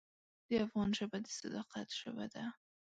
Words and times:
د 0.47 0.51
افغان 0.65 0.89
ژبه 0.99 1.17
د 1.25 1.27
صداقت 1.39 1.87
ژبه 1.99 2.25
ده. 2.33 2.43